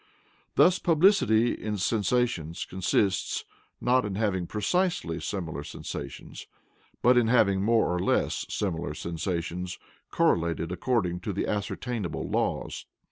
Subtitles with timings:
[0.55, 3.45] Thus publicity in sensations consists,
[3.79, 6.47] not in having PRECISELY similar sensations,
[7.03, 9.77] but in having more or less similar sensations
[10.09, 12.87] correlated according to ascertainable laws.